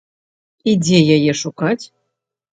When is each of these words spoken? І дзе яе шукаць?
І 0.71 0.73
дзе 0.85 0.99
яе 1.17 1.31
шукаць? 1.43 1.81